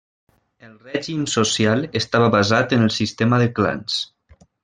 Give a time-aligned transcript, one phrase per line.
[0.67, 4.01] El règim social estava basat en el sistema de clans.